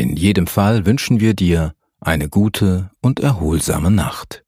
[0.00, 4.42] In jedem Fall wünschen wir dir eine gute und erholsame Nacht.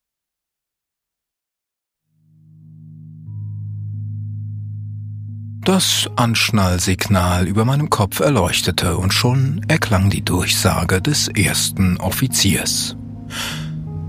[5.65, 12.97] Das Anschnallsignal über meinem Kopf erleuchtete und schon erklang die Durchsage des ersten Offiziers.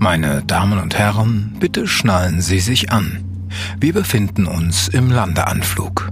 [0.00, 3.24] Meine Damen und Herren, bitte schnallen Sie sich an.
[3.78, 6.10] Wir befinden uns im Landeanflug.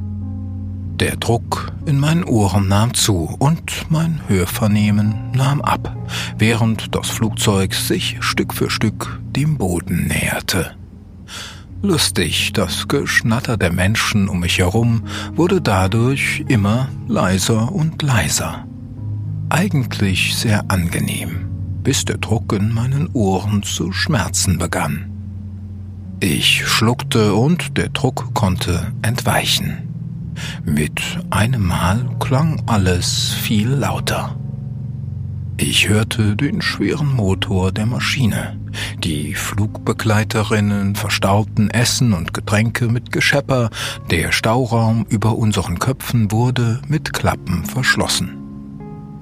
[1.01, 5.95] Der Druck in meinen Ohren nahm zu und mein Hörvernehmen nahm ab,
[6.39, 10.75] während das Flugzeug sich Stück für Stück dem Boden näherte.
[11.83, 15.03] Lustig, das Geschnatter der Menschen um mich herum
[15.35, 18.65] wurde dadurch immer leiser und leiser.
[19.51, 21.47] Eigentlich sehr angenehm,
[21.83, 25.11] bis der Druck in meinen Ohren zu schmerzen begann.
[26.21, 29.86] Ich schluckte und der Druck konnte entweichen.
[30.65, 34.37] Mit einem Mal klang alles viel lauter.
[35.59, 38.59] Ich hörte den schweren Motor der Maschine.
[38.99, 43.71] Die Flugbegleiterinnen verstauten Essen und Getränke mit Geschepper.
[44.11, 48.37] Der Stauraum über unseren Köpfen wurde mit Klappen verschlossen.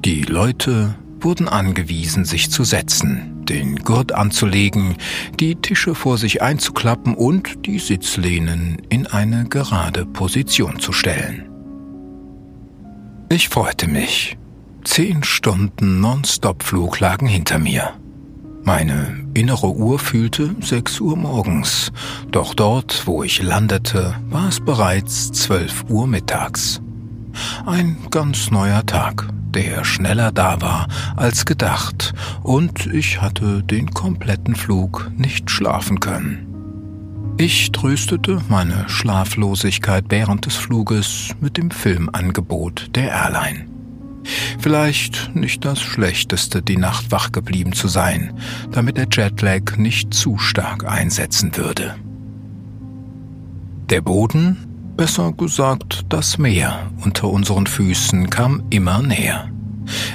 [0.05, 4.97] Die Leute wurden angewiesen, sich zu setzen, den Gurt anzulegen,
[5.39, 11.49] die Tische vor sich einzuklappen und die Sitzlehnen in eine gerade Position zu stellen.
[13.31, 14.37] Ich freute mich.
[14.85, 17.95] Zehn Stunden Non-Stop-Flug lagen hinter mir.
[18.65, 21.93] Meine innere Uhr fühlte sechs Uhr morgens,
[22.31, 26.81] doch dort, wo ich landete, war es bereits zwölf Uhr mittags.
[27.67, 34.57] Ein ganz neuer Tag, der schneller da war als gedacht, und ich hatte den kompletten
[34.57, 36.47] Flug nicht schlafen können.
[37.37, 43.67] Ich tröstete meine Schlaflosigkeit während des Fluges mit dem Filmangebot der Airline.
[44.59, 48.33] Vielleicht nicht das Schlechteste, die Nacht wach geblieben zu sein,
[48.71, 51.97] damit der Jetlag nicht zu stark einsetzen würde.
[53.91, 59.51] Der Boden besser gesagt das Meer unter unseren Füßen kam immer näher.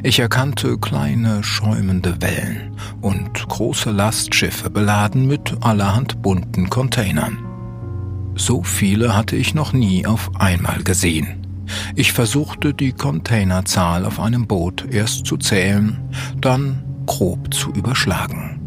[0.03, 7.37] Ich erkannte kleine schäumende Wellen und große Lastschiffe beladen mit allerhand bunten Containern.
[8.35, 11.45] So viele hatte ich noch nie auf einmal gesehen.
[11.95, 15.99] Ich versuchte die Containerzahl auf einem Boot erst zu zählen,
[16.39, 18.58] dann grob zu überschlagen.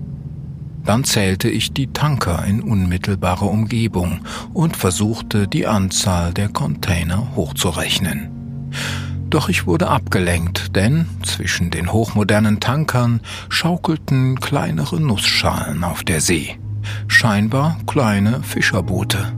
[0.85, 4.21] Dann zählte ich die Tanker in unmittelbarer Umgebung
[4.53, 8.31] und versuchte die Anzahl der Container hochzurechnen.
[9.31, 16.59] Doch ich wurde abgelenkt, denn zwischen den hochmodernen Tankern schaukelten kleinere Nussschalen auf der See,
[17.07, 19.33] scheinbar kleine Fischerboote.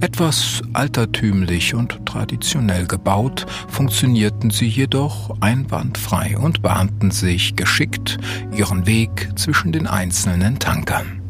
[0.00, 8.18] Etwas altertümlich und traditionell gebaut, funktionierten sie jedoch einwandfrei und bahnten sich geschickt
[8.54, 11.22] ihren Weg zwischen den einzelnen Tankern.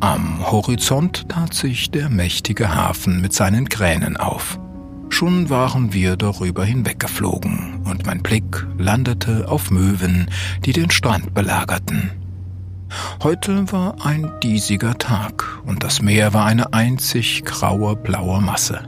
[0.00, 4.58] Am Horizont tat sich der mächtige Hafen mit seinen Kränen auf.
[5.10, 10.30] Schon waren wir darüber hinweggeflogen und mein Blick landete auf Möwen,
[10.64, 12.21] die den Strand belagerten.
[13.22, 18.80] Heute war ein diesiger Tag und das Meer war eine einzig graue blaue Masse.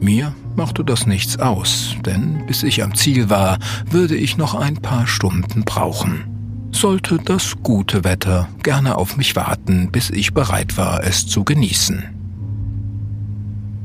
[0.00, 3.58] Mir machte das nichts aus, denn bis ich am Ziel war,
[3.90, 6.68] würde ich noch ein paar Stunden brauchen.
[6.70, 12.04] Sollte das gute Wetter gerne auf mich warten, bis ich bereit war, es zu genießen.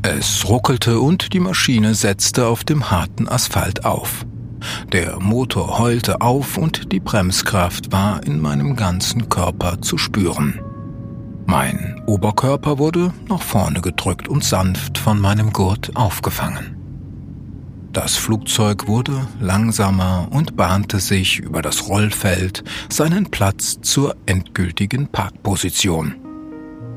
[0.03, 4.25] Es ruckelte und die Maschine setzte auf dem harten Asphalt auf.
[4.91, 10.59] Der Motor heulte auf und die Bremskraft war in meinem ganzen Körper zu spüren.
[11.45, 16.77] Mein Oberkörper wurde nach vorne gedrückt und sanft von meinem Gurt aufgefangen.
[17.91, 26.15] Das Flugzeug wurde langsamer und bahnte sich über das Rollfeld seinen Platz zur endgültigen Parkposition.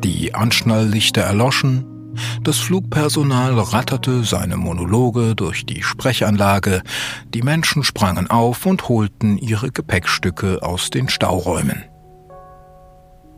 [0.03, 1.85] Die Anschnalllichter erloschen
[2.43, 6.83] das Flugpersonal ratterte seine Monologe durch die Sprechanlage,
[7.35, 11.85] die Menschen sprangen auf und holten ihre Gepäckstücke aus den Stauräumen.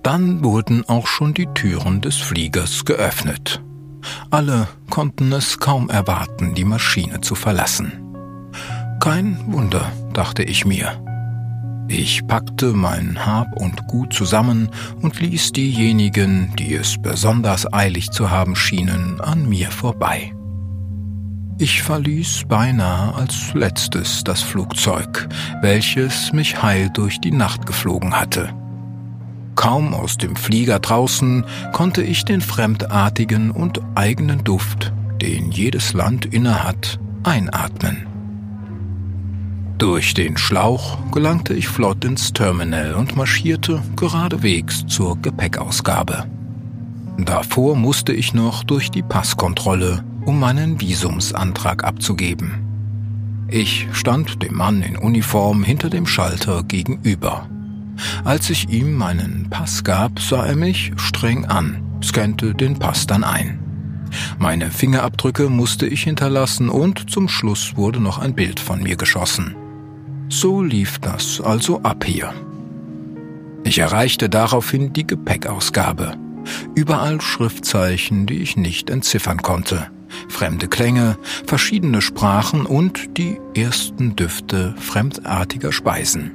[0.03, 3.63] Dann wurden auch schon die Türen des Fliegers geöffnet.
[4.31, 7.93] Alle konnten es kaum erwarten, die Maschine zu verlassen.
[9.01, 11.03] Kein Wunder, dachte ich mir.
[11.90, 14.69] Ich packte mein Hab und Gut zusammen
[15.00, 20.35] und ließ diejenigen, die es besonders eilig zu haben schienen, an mir vorbei.
[21.56, 25.29] Ich verließ beinahe als letztes das Flugzeug,
[25.62, 28.50] welches mich heil durch die Nacht geflogen hatte.
[29.55, 34.93] Kaum aus dem Flieger draußen konnte ich den fremdartigen und eigenen Duft,
[35.23, 38.08] den jedes Land innehat, einatmen.
[39.79, 46.25] Durch den Schlauch gelangte ich flott ins Terminal und marschierte geradewegs zur Gepäckausgabe.
[47.17, 53.47] Davor musste ich noch durch die Passkontrolle, um meinen Visumsantrag abzugeben.
[53.47, 57.49] Ich stand dem Mann in Uniform hinter dem Schalter gegenüber.
[58.25, 63.23] Als ich ihm meinen Pass gab, sah er mich streng an, scannte den Pass dann
[63.23, 63.61] ein.
[64.39, 69.55] Meine Fingerabdrücke musste ich hinterlassen und zum Schluss wurde noch ein Bild von mir geschossen.
[70.29, 72.33] So lief das also ab hier.
[73.65, 76.17] Ich erreichte daraufhin die Gepäckausgabe.
[76.75, 79.91] Überall Schriftzeichen, die ich nicht entziffern konnte.
[80.29, 81.17] Fremde Klänge,
[81.47, 86.31] verschiedene Sprachen und die ersten Düfte fremdartiger Speisen.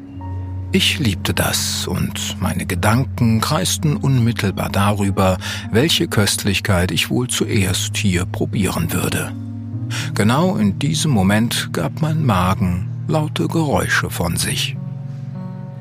[0.72, 5.38] Ich liebte das und meine Gedanken kreisten unmittelbar darüber,
[5.72, 9.32] welche Köstlichkeit ich wohl zuerst hier probieren würde.
[10.16, 14.78] Genau in diesem Moment gab mein Magen laute Geräusche von sich.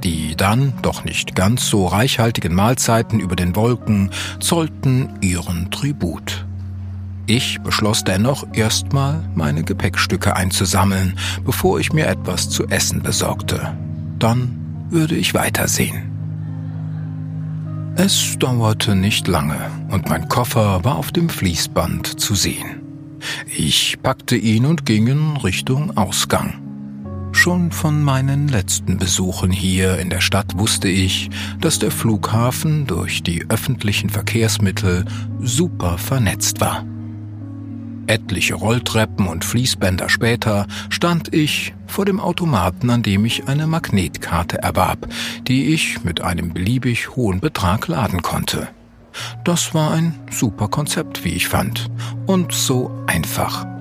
[0.04, 4.10] Die dann doch nicht ganz so reichhaltigen Mahlzeiten über den Wolken
[4.40, 6.44] zollten ihren Tribut.
[7.26, 13.76] Ich beschloss dennoch erstmal meine Gepäckstücke einzusammeln, bevor ich mir etwas zu essen besorgte.
[14.18, 16.10] Dann würde ich weitersehen.
[17.94, 22.80] Es dauerte nicht lange und mein Koffer war auf dem Fließband zu sehen.
[23.46, 26.61] Ich packte ihn und ging in Richtung Ausgang.
[27.42, 31.28] Schon von meinen letzten Besuchen hier in der Stadt wusste ich,
[31.60, 35.04] dass der Flughafen durch die öffentlichen Verkehrsmittel
[35.40, 36.86] super vernetzt war.
[38.06, 44.58] Etliche Rolltreppen und Fließbänder später stand ich vor dem Automaten, an dem ich eine Magnetkarte
[44.58, 45.08] erwarb,
[45.48, 48.68] die ich mit einem beliebig hohen Betrag laden konnte.
[49.42, 51.90] Das war ein super Konzept, wie ich fand,
[52.26, 53.71] und so einfach.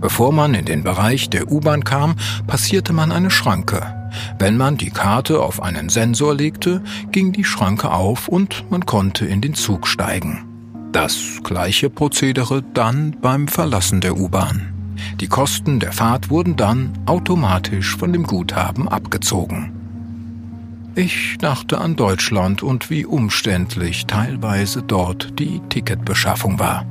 [0.00, 2.14] Bevor man in den Bereich der U-Bahn kam,
[2.46, 3.94] passierte man eine Schranke.
[4.38, 9.26] Wenn man die Karte auf einen Sensor legte, ging die Schranke auf und man konnte
[9.26, 10.44] in den Zug steigen.
[10.92, 14.72] Das gleiche Prozedere dann beim Verlassen der U-Bahn.
[15.20, 19.72] Die Kosten der Fahrt wurden dann automatisch von dem Guthaben abgezogen.
[20.94, 26.84] Ich dachte an Deutschland und wie umständlich teilweise dort die Ticketbeschaffung war.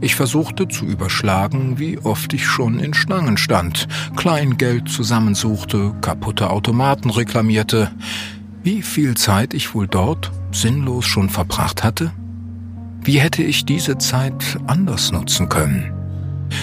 [0.00, 7.10] Ich versuchte zu überschlagen, wie oft ich schon in Schlangen stand, Kleingeld zusammensuchte, kaputte Automaten
[7.10, 7.90] reklamierte,
[8.62, 12.12] wie viel Zeit ich wohl dort sinnlos schon verbracht hatte.
[13.02, 15.92] Wie hätte ich diese Zeit anders nutzen können?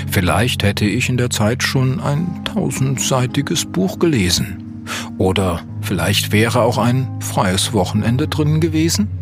[0.09, 4.83] Vielleicht hätte ich in der Zeit schon ein tausendseitiges Buch gelesen.
[5.17, 9.20] Oder vielleicht wäre auch ein freies Wochenende drin gewesen?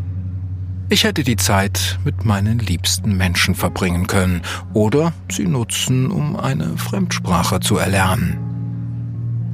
[0.91, 4.41] Ich hätte die Zeit mit meinen liebsten Menschen verbringen können
[4.73, 8.39] oder sie nutzen, um eine Fremdsprache zu erlernen.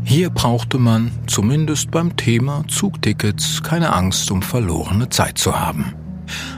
[0.05, 5.93] Hier brauchte man, zumindest beim Thema Zugtickets, keine Angst um verlorene Zeit zu haben.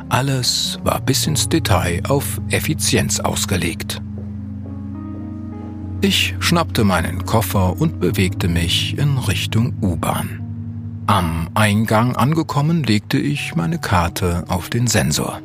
[0.10, 4.00] Alles war bis ins Detail auf Effizienz ausgelegt.
[6.02, 10.47] Ich schnappte meinen Koffer und bewegte mich in Richtung U-Bahn.
[11.10, 15.40] Am Eingang angekommen legte ich meine Karte auf den Sensor.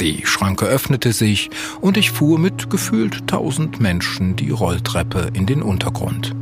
[0.00, 5.60] Die Schranke öffnete sich und ich fuhr mit gefühlt tausend Menschen die Rolltreppe in den
[5.60, 6.36] Untergrund.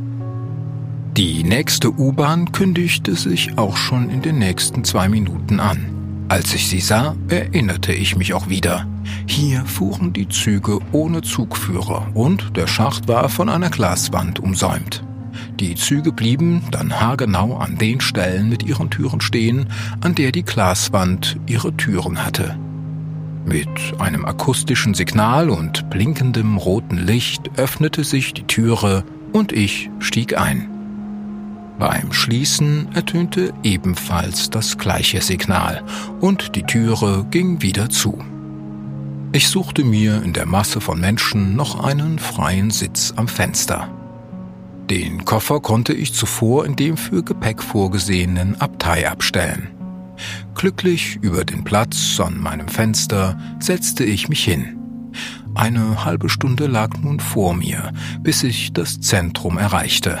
[1.17, 6.25] Die nächste U-Bahn kündigte sich auch schon in den nächsten zwei Minuten an.
[6.29, 8.87] Als ich sie sah, erinnerte ich mich auch wieder.
[9.25, 15.03] Hier fuhren die Züge ohne Zugführer und der Schacht war von einer Glaswand umsäumt.
[15.61, 19.67] Die Züge blieben dann haargenau an den Stellen mit ihren Türen stehen,
[20.01, 22.57] an der die Glaswand ihre Türen hatte.
[23.45, 29.03] Mit einem akustischen Signal und blinkendem roten Licht öffnete sich die Türe
[29.33, 30.67] und ich stieg ein.
[31.77, 35.83] Beim Schließen ertönte ebenfalls das gleiche Signal
[36.21, 38.17] und die Türe ging wieder zu.
[39.31, 44.00] Ich suchte mir in der Masse von Menschen noch einen freien Sitz am Fenster.
[44.91, 49.69] Den Koffer konnte ich zuvor in dem für Gepäck vorgesehenen Abtei abstellen.
[50.53, 54.77] Glücklich über den Platz an meinem Fenster setzte ich mich hin.
[55.55, 60.19] Eine halbe Stunde lag nun vor mir, bis ich das Zentrum erreichte.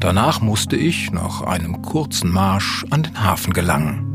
[0.00, 4.06] Danach musste ich nach einem kurzen Marsch an den Hafen gelangen.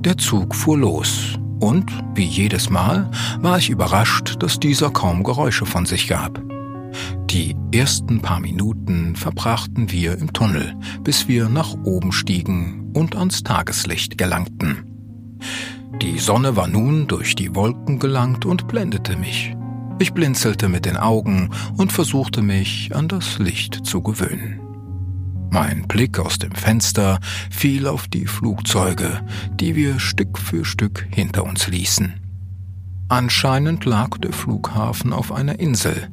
[0.00, 5.64] Der Zug fuhr los, und, wie jedes Mal, war ich überrascht, dass dieser kaum Geräusche
[5.64, 6.38] von sich gab.
[7.30, 13.42] Die ersten paar Minuten verbrachten wir im Tunnel, bis wir nach oben stiegen und ans
[13.42, 14.84] Tageslicht gelangten.
[16.00, 19.56] Die Sonne war nun durch die Wolken gelangt und blendete mich.
[19.98, 24.60] Ich blinzelte mit den Augen und versuchte mich an das Licht zu gewöhnen.
[25.50, 27.18] Mein Blick aus dem Fenster
[27.50, 29.20] fiel auf die Flugzeuge,
[29.58, 32.14] die wir Stück für Stück hinter uns ließen.
[33.08, 36.08] Anscheinend lag der Flughafen auf einer Insel,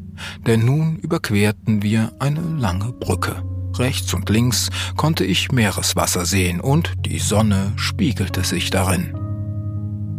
[0.45, 3.43] denn nun überquerten wir eine lange Brücke.
[3.77, 9.17] Rechts und links konnte ich Meereswasser sehen und die Sonne spiegelte sich darin.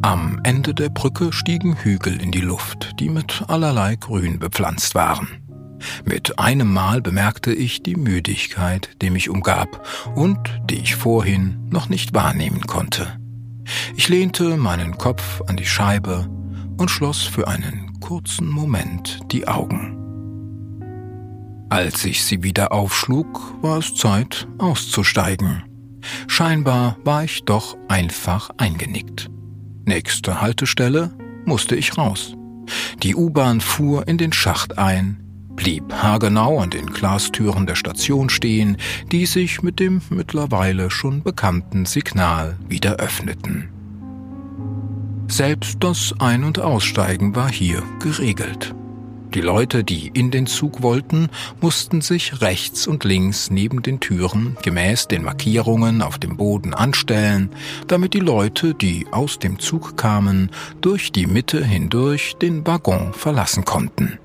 [0.02, 5.28] Am Ende der Brücke stiegen Hügel in die Luft, die mit allerlei Grün bepflanzt waren.
[6.04, 11.88] Mit einem Mal bemerkte ich die Müdigkeit, die mich umgab und die ich vorhin noch
[11.88, 13.18] nicht wahrnehmen konnte.
[13.96, 16.28] Ich lehnte meinen Kopf an die Scheibe
[16.76, 19.96] und schloss für einen kurzen Moment die Augen.
[21.70, 25.62] Als ich sie wieder aufschlug, war es Zeit auszusteigen.
[26.26, 29.30] Scheinbar war ich doch einfach eingenickt.
[29.86, 32.36] Nächste Haltestelle musste ich raus.
[33.02, 35.24] Die U-Bahn fuhr in den Schacht ein,
[35.56, 38.76] blieb haargenau an den Glastüren der Station stehen,
[39.12, 43.73] die sich mit dem mittlerweile schon bekannten Signal wieder öffneten.
[45.28, 48.74] Selbst das Ein- und Aussteigen war hier geregelt.
[49.34, 51.28] Die Leute, die in den Zug wollten,
[51.60, 57.50] mussten sich rechts und links neben den Türen gemäß den Markierungen auf dem Boden anstellen,
[57.88, 60.50] damit die Leute, die aus dem Zug kamen,
[60.80, 64.20] durch die Mitte hindurch den Waggon verlassen konnten.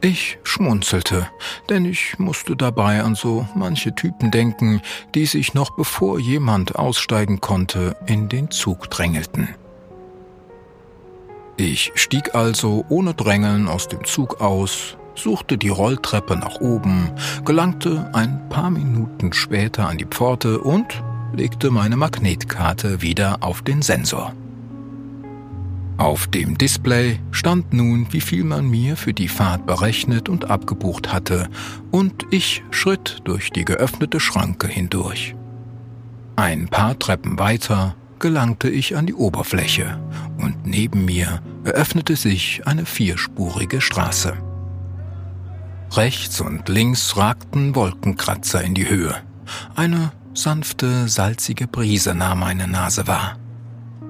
[0.00, 1.28] Ich schmunzelte,
[1.68, 4.80] denn ich musste dabei an so manche Typen denken,
[5.14, 9.48] die sich noch bevor jemand aussteigen konnte, in den Zug drängelten.
[11.60, 17.10] Ich stieg also ohne Drängeln aus dem Zug aus, suchte die Rolltreppe nach oben,
[17.44, 23.82] gelangte ein paar Minuten später an die Pforte und legte meine Magnetkarte wieder auf den
[23.82, 24.32] Sensor.
[25.96, 31.12] Auf dem Display stand nun, wie viel man mir für die Fahrt berechnet und abgebucht
[31.12, 31.48] hatte,
[31.90, 35.34] und ich schritt durch die geöffnete Schranke hindurch.
[36.36, 39.98] Ein paar Treppen weiter gelangte ich an die Oberfläche
[40.38, 44.36] und neben mir eröffnete sich eine vierspurige Straße.
[45.92, 49.14] Rechts und links ragten Wolkenkratzer in die Höhe.
[49.74, 53.38] Eine sanfte, salzige Brise nahm meine Nase wahr.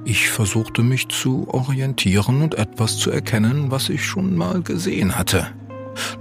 [0.05, 5.47] Ich versuchte mich zu orientieren und etwas zu erkennen, was ich schon mal gesehen hatte.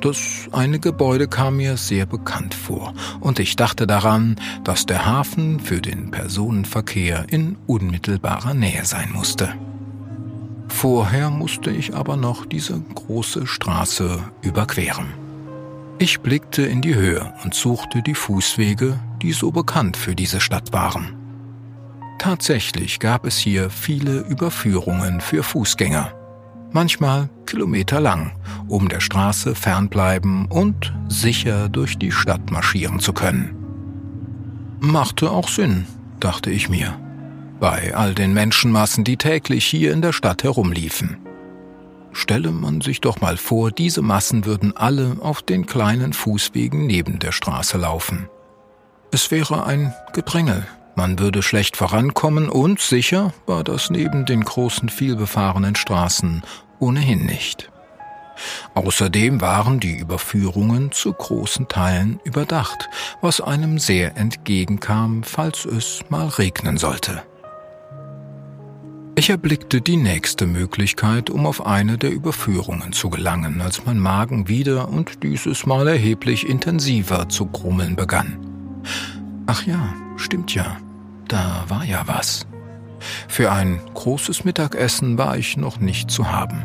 [0.02, 5.60] Das eine Gebäude kam mir sehr bekannt vor, und ich dachte daran, dass der Hafen
[5.60, 9.54] für den Personenverkehr in unmittelbarer Nähe sein musste.
[10.68, 15.08] Vorher musste ich aber noch diese große Straße überqueren.
[16.00, 20.72] Ich blickte in die Höhe und suchte die Fußwege, die so bekannt für diese Stadt
[20.72, 21.16] waren.
[22.20, 26.12] Tatsächlich gab es hier viele Überführungen für Fußgänger,
[26.78, 28.34] manchmal kilometerlang,
[28.68, 33.56] um der Straße fernbleiben und sicher durch die Stadt marschieren zu können.
[34.80, 35.88] Machte auch Sinn,
[36.20, 36.96] dachte ich mir,
[37.60, 41.18] bei all den Menschenmassen, die täglich hier in der Stadt herumliefen.
[42.12, 47.18] Stelle man sich doch mal vor, diese Massen würden alle auf den kleinen Fußwegen neben
[47.18, 48.30] der Straße laufen.
[49.12, 50.68] Es wäre ein Gedrängel,
[50.98, 56.42] man würde schlecht vorankommen und sicher war das neben den großen vielbefahrenen Straßen
[56.80, 57.72] ohnehin nicht.
[58.74, 62.90] Außerdem waren die Überführungen zu großen Teilen überdacht,
[63.22, 67.22] was einem sehr entgegenkam, falls es mal regnen sollte.
[69.16, 74.48] Ich erblickte die nächste Möglichkeit, um auf eine der Überführungen zu gelangen, als mein Magen
[74.48, 78.38] wieder und dieses Mal erheblich intensiver zu grummeln begann.
[79.48, 80.78] Ach ja, stimmt ja,
[81.28, 82.48] da war ja was.
[83.28, 86.64] Für ein großes Mittagessen war ich noch nicht zu haben.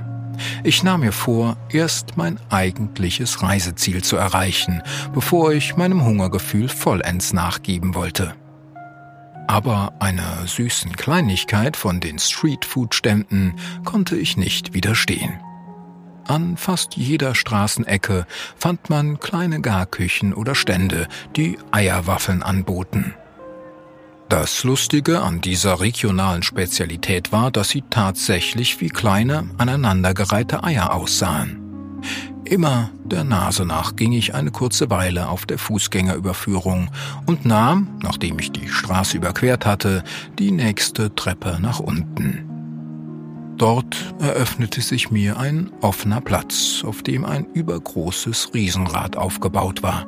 [0.65, 7.33] Ich nahm mir vor, erst mein eigentliches Reiseziel zu erreichen, bevor ich meinem Hungergefühl vollends
[7.33, 8.35] nachgeben wollte.
[9.47, 15.41] Aber einer süßen Kleinigkeit von den Streetfood-Ständen konnte ich nicht widerstehen.
[16.25, 18.27] An fast jeder Straßenecke
[18.57, 23.15] fand man kleine Garküchen oder Stände, die Eierwaffeln anboten.
[24.33, 31.61] Das Lustige an dieser regionalen Spezialität war, dass sie tatsächlich wie kleine, aneinandergereihte Eier aussahen.
[32.47, 36.91] Immer der Nase nach ging ich eine kurze Weile auf der Fußgängerüberführung
[37.27, 40.03] und nahm, nachdem ich die Straße überquert hatte,
[40.39, 42.49] die nächste Treppe nach unten.
[43.59, 50.07] Dort eröffnete sich mir ein offener Platz, auf dem ein übergroßes Riesenrad aufgebaut war.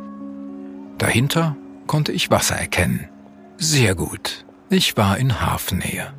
[0.97, 3.11] Dahinter konnte ich Wasser erkennen.
[3.59, 4.45] Sehr gut.
[4.71, 6.13] Ich war in Hafennähe.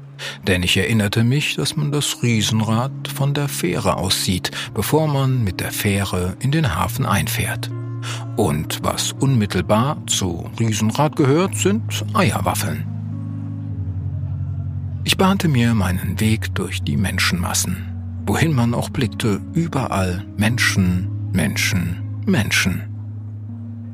[0.47, 5.43] Denn ich erinnerte mich, dass man das Riesenrad von der Fähre aus sieht, bevor man
[5.43, 7.69] mit der Fähre in den Hafen einfährt.
[8.37, 12.85] Und was unmittelbar zu Riesenrad gehört, sind Eierwaffeln.
[15.03, 18.23] Ich bahnte mir meinen Weg durch die Menschenmassen.
[18.25, 22.94] Wohin man auch blickte, überall Menschen, Menschen, Menschen.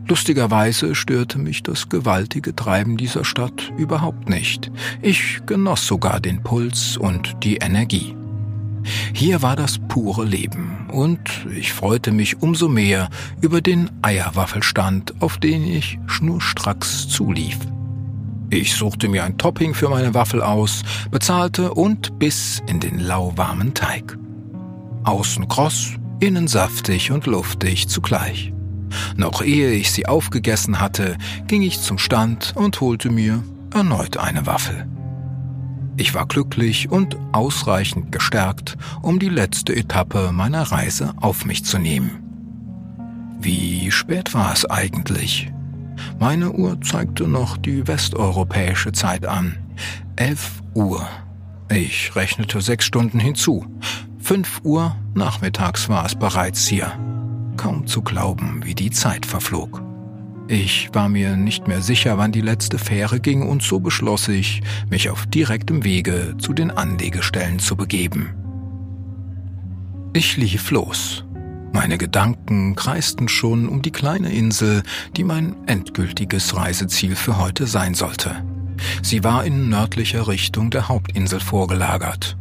[0.08, 4.72] Lustigerweise störte mich das gewaltige Treiben dieser Stadt überhaupt nicht.
[5.01, 8.15] Ich genoss sogar den Puls und die Energie.
[9.13, 11.20] Hier war das pure Leben und
[11.55, 17.58] ich freute mich umso mehr über den Eierwaffelstand, auf den ich schnurstracks zulief.
[18.50, 23.74] Ich suchte mir ein Topping für meine Waffel aus, bezahlte und biss in den lauwarmen
[23.74, 24.17] Teig.
[25.03, 28.50] Außen kross, innen saftig und luftig zugleich.
[29.15, 31.17] Noch ehe ich sie aufgegessen hatte,
[31.48, 33.43] ging ich zum Stand und holte mir
[33.74, 34.88] erneut eine Waffel.
[35.98, 41.77] Ich war glücklich und ausreichend gestärkt, um die letzte Etappe meiner Reise auf mich zu
[41.77, 42.24] nehmen.
[43.39, 45.51] Wie spät war es eigentlich?
[46.19, 49.57] Meine Uhr zeigte noch die westeuropäische Zeit an.
[50.15, 51.07] Elf Uhr.
[51.69, 53.65] Ich rechnete sechs Stunden hinzu.
[54.19, 56.93] Fünf Uhr nachmittags war es bereits hier
[57.58, 59.81] kaum zu glauben, wie die Zeit verflog.
[60.48, 64.62] Ich war mir nicht mehr sicher, wann die letzte Fähre ging, und so beschloss ich,
[64.89, 68.34] mich auf direktem Wege zu den Anlegestellen zu begeben.
[70.13, 71.24] Ich lief los.
[71.72, 74.84] Meine Gedanken kreisten schon um die kleine Insel,
[75.15, 78.43] die mein endgültiges Reiseziel für heute sein sollte.
[79.01, 82.36] Sie war in nördlicher Richtung der Hauptinsel vorgelagert.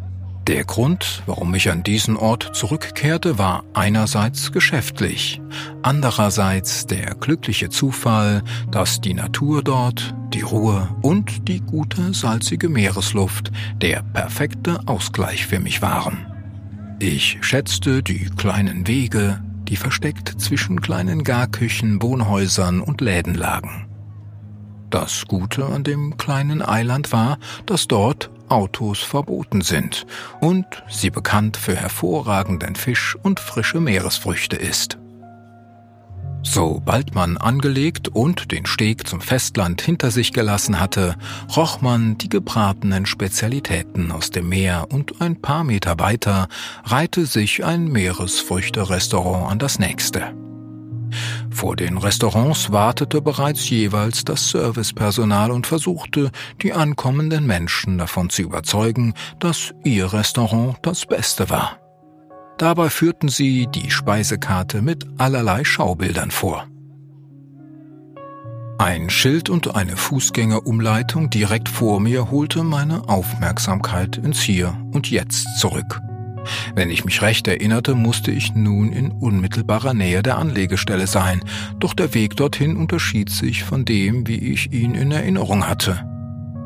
[0.51, 5.41] Der Grund, warum ich an diesen Ort zurückkehrte, war einerseits geschäftlich,
[5.83, 13.53] andererseits der glückliche Zufall, dass die Natur dort, die Ruhe und die gute salzige Meeresluft
[13.81, 16.27] der perfekte Ausgleich für mich waren.
[16.99, 23.87] Ich schätzte die kleinen Wege, die versteckt zwischen kleinen Garküchen, Wohnhäusern und Läden lagen.
[24.91, 30.07] Das Gute an dem kleinen Eiland war, dass dort Autos verboten sind
[30.41, 34.99] und sie bekannt für hervorragenden Fisch und frische Meeresfrüchte ist.
[36.43, 41.17] Sobald man angelegt und den Steg zum Festland hinter sich gelassen hatte,
[41.55, 46.49] roch man die gebratenen Spezialitäten aus dem Meer und ein paar Meter weiter
[46.85, 50.35] reihte sich ein Meeresfrüchte-Restaurant an das nächste.
[51.51, 56.31] Vor den Restaurants wartete bereits jeweils das Servicepersonal und versuchte,
[56.63, 61.79] die ankommenden Menschen davon zu überzeugen, dass ihr Restaurant das Beste war.
[62.59, 66.67] Dabei führten sie die Speisekarte mit allerlei Schaubildern vor.
[68.79, 75.47] Ein Schild und eine Fußgängerumleitung direkt vor mir holte meine Aufmerksamkeit ins Hier und Jetzt
[75.59, 76.01] zurück.
[76.75, 81.41] Wenn ich mich recht erinnerte, musste ich nun in unmittelbarer Nähe der Anlegestelle sein,
[81.79, 86.07] doch der Weg dorthin unterschied sich von dem, wie ich ihn in Erinnerung hatte.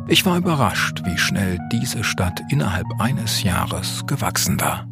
[0.06, 4.86] Ich war überrascht, wie schnell diese Stadt innerhalb eines Jahres gewachsen war.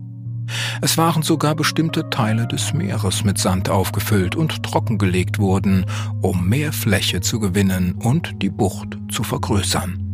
[0.81, 5.87] Es waren sogar bestimmte Teile des Meeres mit Sand aufgefüllt und trockengelegt wurden,
[6.21, 10.12] um mehr Fläche zu gewinnen und die Bucht zu vergrößern.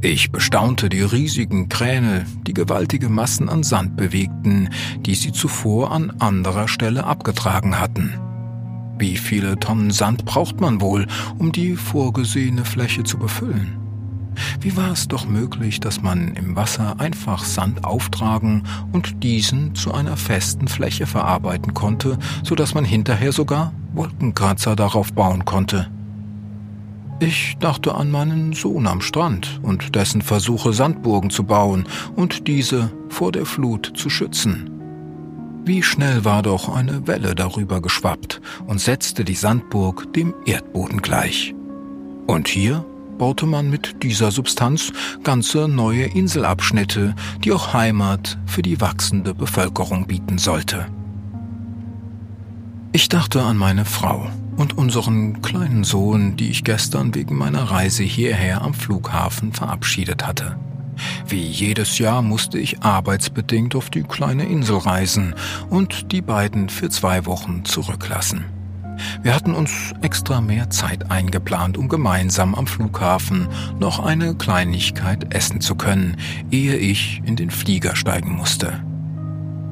[0.00, 4.68] Ich bestaunte die riesigen Kräne, die gewaltige Massen an Sand bewegten,
[5.00, 8.14] die sie zuvor an anderer Stelle abgetragen hatten.
[8.98, 11.06] Wie viele Tonnen Sand braucht man wohl,
[11.38, 13.76] um die vorgesehene Fläche zu befüllen?
[14.60, 19.92] Wie war es doch möglich, dass man im Wasser einfach Sand auftragen und diesen zu
[19.92, 25.90] einer festen Fläche verarbeiten konnte, so dass man hinterher sogar Wolkenkratzer darauf bauen konnte?
[27.20, 32.92] Ich dachte an meinen Sohn am Strand und dessen Versuche, Sandburgen zu bauen und diese
[33.08, 34.70] vor der Flut zu schützen.
[35.64, 41.54] Wie schnell war doch eine Welle darüber geschwappt und setzte die Sandburg dem Erdboden gleich.
[42.28, 42.84] Und hier
[43.18, 44.92] baute man mit dieser Substanz
[45.24, 50.86] ganze neue Inselabschnitte, die auch Heimat für die wachsende Bevölkerung bieten sollte.
[52.92, 54.28] Ich dachte an meine Frau
[54.58, 60.58] und unseren kleinen Sohn, die ich gestern wegen meiner Reise hierher am Flughafen verabschiedet hatte.
[61.28, 65.34] Wie jedes Jahr musste ich arbeitsbedingt auf die kleine Insel reisen
[65.70, 68.46] und die beiden für zwei Wochen zurücklassen.
[69.22, 73.46] Wir hatten uns extra mehr Zeit eingeplant, um gemeinsam am Flughafen
[73.78, 76.16] noch eine Kleinigkeit essen zu können,
[76.50, 78.82] ehe ich in den Flieger steigen musste.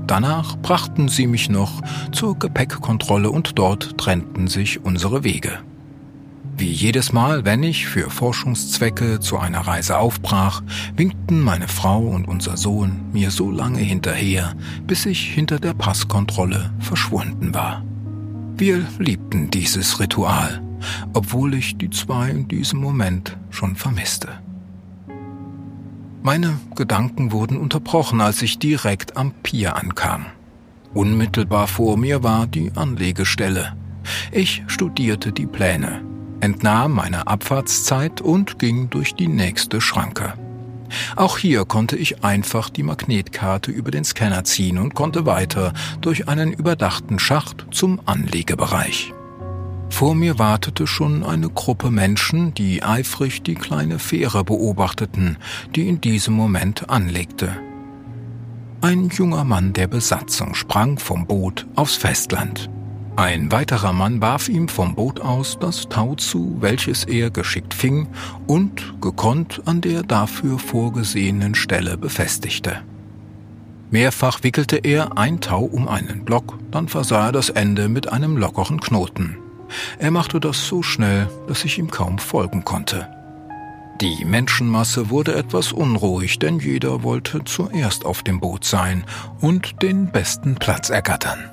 [0.06, 5.58] Danach brachten sie mich noch zur Gepäckkontrolle und dort trennten sich unsere Wege.
[6.58, 10.62] Wie jedes Mal, wenn ich für Forschungszwecke zu einer Reise aufbrach,
[10.96, 14.54] winkten meine Frau und unser Sohn mir so lange hinterher,
[14.86, 17.84] bis ich hinter der Passkontrolle verschwunden war.
[18.56, 20.62] Wir liebten dieses Ritual,
[21.12, 24.28] obwohl ich die zwei in diesem Moment schon vermisste.
[26.26, 30.26] Meine Gedanken wurden unterbrochen, als ich direkt am Pier ankam.
[30.92, 33.76] Unmittelbar vor mir war die Anlegestelle.
[34.32, 36.02] Ich studierte die Pläne
[36.40, 40.34] entnahm meine Abfahrtszeit und ging durch die nächste Schranke.
[41.16, 46.28] Auch hier konnte ich einfach die Magnetkarte über den Scanner ziehen und konnte weiter durch
[46.28, 49.12] einen überdachten Schacht zum Anlegebereich.
[49.90, 55.38] Vor mir wartete schon eine Gruppe Menschen, die eifrig die kleine Fähre beobachteten,
[55.74, 57.56] die in diesem Moment anlegte.
[58.82, 62.68] Ein junger Mann der Besatzung sprang vom Boot aufs Festland.
[63.16, 68.08] Ein weiterer Mann warf ihm vom Boot aus das Tau zu, welches er geschickt fing
[68.46, 72.82] und gekonnt an der dafür vorgesehenen Stelle befestigte.
[73.90, 78.36] Mehrfach wickelte er ein Tau um einen Block, dann versah er das Ende mit einem
[78.36, 79.38] lockeren Knoten.
[79.98, 83.08] Er machte das so schnell, dass ich ihm kaum folgen konnte.
[84.00, 89.04] Die Menschenmasse wurde etwas unruhig, denn jeder wollte zuerst auf dem Boot sein
[89.40, 91.50] und den besten Platz ergattern.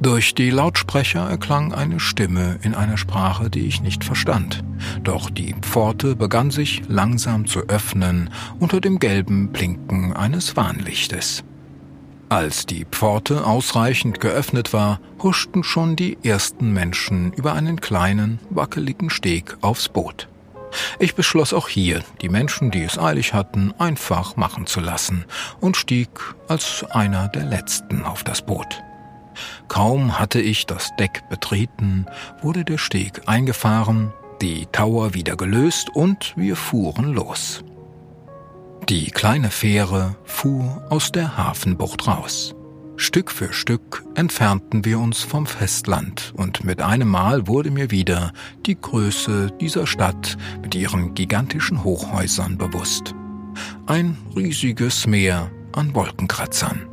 [0.00, 4.64] Durch die Lautsprecher erklang eine Stimme in einer Sprache, die ich nicht verstand.
[5.02, 11.44] Doch die Pforte begann sich langsam zu öffnen unter dem gelben Blinken eines Warnlichtes.
[12.30, 19.10] Als die Pforte ausreichend geöffnet war, huschten schon die ersten Menschen über einen kleinen, wackeligen
[19.10, 20.28] Steg aufs Boot.
[21.00, 25.24] Ich beschloss auch hier, die Menschen, die es eilig hatten, einfach machen zu lassen
[25.60, 26.08] und stieg
[26.46, 28.80] als einer der letzten auf das Boot.
[29.66, 32.06] Kaum hatte ich das Deck betreten,
[32.42, 37.64] wurde der Steg eingefahren, die Tower wieder gelöst und wir fuhren los.
[38.88, 42.54] Die kleine Fähre fuhr aus der Hafenbucht raus.
[42.96, 48.32] Stück für Stück entfernten wir uns vom Festland und mit einem Mal wurde mir wieder
[48.66, 53.14] die Größe dieser Stadt mit ihren gigantischen Hochhäusern bewusst.
[53.86, 56.86] Ein riesiges Meer an Wolkenkratzern.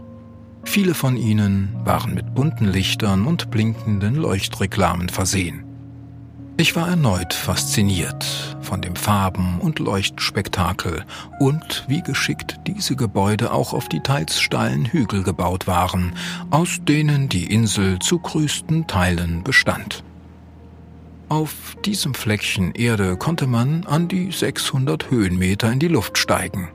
[0.63, 5.66] Viele von ihnen waren mit bunten Lichtern und blinkenden Leuchtreklamen versehen.
[6.59, 8.25] Ich war erneut fasziniert
[8.61, 11.05] von dem Farben- und Leuchtspektakel
[11.39, 16.13] und wie geschickt diese Gebäude auch auf die teils steilen Hügel gebaut waren,
[16.49, 20.03] aus denen die Insel zu größten Teilen bestand.
[21.29, 26.69] Auf diesem Fleckchen Erde konnte man an die 600 Höhenmeter in die Luft steigen.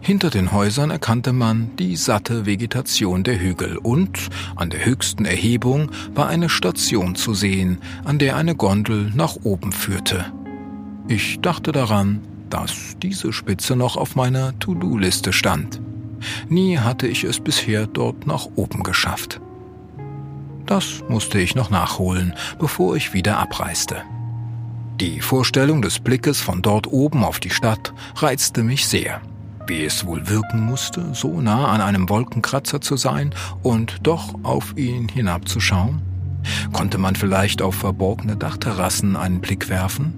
[0.00, 5.90] Hinter den Häusern erkannte man die satte Vegetation der Hügel und an der höchsten Erhebung
[6.14, 10.32] war eine Station zu sehen, an der eine Gondel nach oben führte.
[11.08, 15.80] Ich dachte daran, dass diese Spitze noch auf meiner To-Do-Liste stand.
[16.48, 19.40] Nie hatte ich es bisher dort nach oben geschafft.
[20.64, 23.96] Das musste ich noch nachholen, bevor ich wieder abreiste.
[25.00, 29.20] Die Vorstellung des Blickes von dort oben auf die Stadt reizte mich sehr
[29.68, 34.76] wie es wohl wirken musste, so nah an einem Wolkenkratzer zu sein und doch auf
[34.76, 36.02] ihn hinabzuschauen?
[36.72, 40.14] Konnte man vielleicht auf verborgene Dachterrassen einen Blick werfen?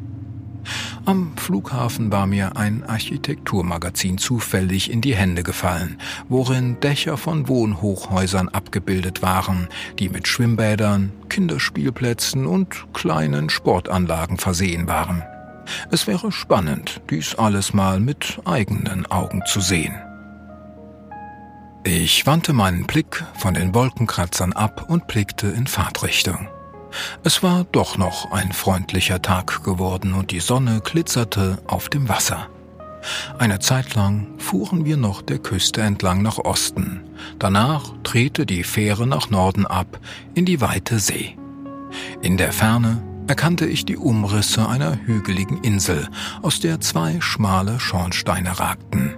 [1.07, 8.49] Am Flughafen war mir ein Architekturmagazin zufällig in die Hände gefallen, worin Dächer von Wohnhochhäusern
[8.49, 15.23] abgebildet waren, die mit Schwimmbädern, Kinderspielplätzen und kleinen Sportanlagen versehen waren.
[15.91, 19.95] Es wäre spannend, dies alles mal mit eigenen Augen zu sehen.
[21.85, 26.49] Ich wandte meinen Blick von den Wolkenkratzern ab und blickte in Fahrtrichtung.
[27.25, 32.49] Es war doch noch ein freundlicher Tag geworden und die Sonne glitzerte auf dem Wasser.
[33.39, 37.01] Eine Zeit lang fuhren wir noch der Küste entlang nach Osten.
[37.39, 39.99] Danach drehte die Fähre nach Norden ab
[40.35, 41.37] in die weite See.
[42.21, 46.09] In der Ferne erkannte ich die Umrisse einer hügeligen Insel,
[46.43, 49.15] aus der zwei schmale Schornsteine ragten.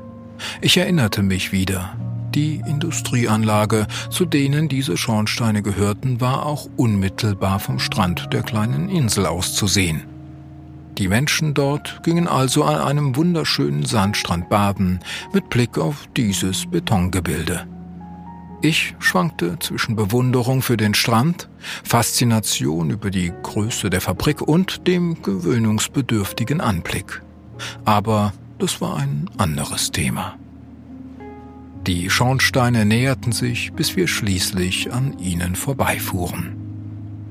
[0.61, 1.97] Ich erinnerte mich wieder.
[2.35, 9.25] Die Industrieanlage, zu denen diese Schornsteine gehörten, war auch unmittelbar vom Strand der kleinen Insel
[9.25, 10.03] aus zu sehen.
[10.99, 15.01] Die Menschen dort gingen also an einem wunderschönen Sandstrand baden,
[15.33, 17.67] mit Blick auf dieses Betongebilde.
[18.65, 21.49] Ich schwankte zwischen Bewunderung für den Strand,
[21.83, 27.23] Faszination über die Größe der Fabrik und dem gewöhnungsbedürftigen Anblick.
[27.85, 30.37] Aber das war ein anderes Thema.
[31.89, 36.57] Die Schornsteine näherten sich, bis wir schließlich an ihnen vorbeifuhren.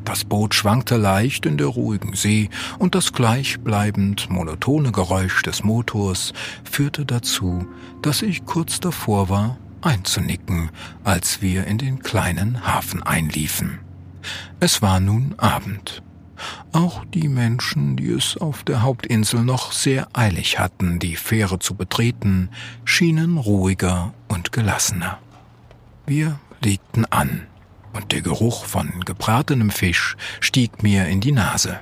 [0.03, 6.33] Das Boot schwankte leicht in der ruhigen See und das gleichbleibend monotone Geräusch des Motors
[6.69, 7.65] führte dazu,
[8.01, 10.69] dass ich kurz davor war, einzunicken,
[11.03, 13.79] als wir in den kleinen Hafen einliefen.
[14.59, 16.03] Es war nun Abend.
[16.71, 21.75] Auch die Menschen, die es auf der Hauptinsel noch sehr eilig hatten, die Fähre zu
[21.75, 22.49] betreten,
[22.83, 25.19] schienen ruhiger und gelassener.
[26.05, 27.47] Wir legten an,
[27.93, 31.79] und der Geruch von gebratenem Fisch stieg mir in die Nase.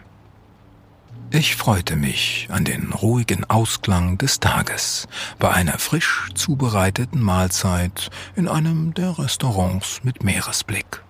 [1.31, 8.47] Ich freute mich an den ruhigen Ausklang des Tages bei einer frisch zubereiteten Mahlzeit in
[8.47, 11.03] einem der Restaurants mit Meeresblick.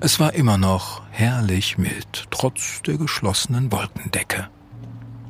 [0.00, 4.48] Es war immer noch herrlich mild, trotz der geschlossenen Wolkendecke.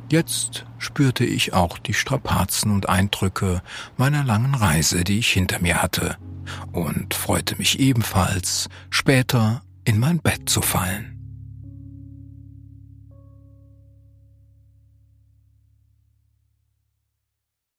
[0.09, 3.61] Jetzt spürte ich auch die Strapazen und Eindrücke
[3.97, 6.17] meiner langen Reise, die ich hinter mir hatte,
[6.71, 11.22] und freute mich ebenfalls, später in mein Bett zu fallen.